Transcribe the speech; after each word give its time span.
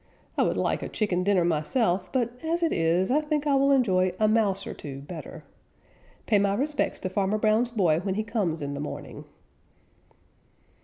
I 0.35 0.41
would 0.41 0.57
like 0.57 0.81
a 0.81 0.89
chicken 0.89 1.23
dinner 1.23 1.45
myself, 1.45 2.11
but 2.11 2.31
as 2.43 2.63
it 2.63 2.73
is, 2.73 3.11
I 3.11 3.21
think 3.21 3.45
I 3.45 3.53
will 3.53 3.71
enjoy 3.71 4.13
a 4.19 4.27
Mouse 4.27 4.65
or 4.65 4.73
two 4.73 5.01
better. 5.01 5.43
Pay 6.25 6.39
my 6.39 6.55
respects 6.55 6.99
to 7.01 7.07
Farmer 7.09 7.37
Brown's 7.37 7.69
boy 7.69 7.99
when 7.99 8.15
he 8.15 8.23
comes 8.23 8.63
in 8.63 8.73
the 8.73 8.79
morning." 8.79 9.25